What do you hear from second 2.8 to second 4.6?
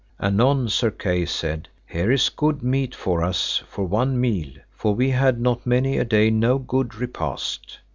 for us for one meal,